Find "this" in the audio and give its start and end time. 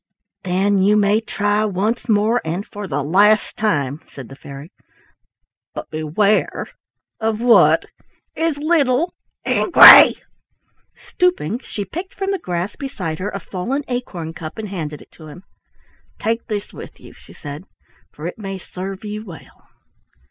16.47-16.73